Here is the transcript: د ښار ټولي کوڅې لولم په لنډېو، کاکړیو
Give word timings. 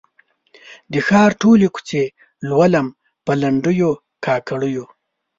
د 0.91 0.93
ښار 1.07 1.31
ټولي 1.41 1.67
کوڅې 1.75 2.03
لولم 2.49 2.87
په 3.25 3.31
لنډېو، 3.41 3.91
کاکړیو 4.25 4.85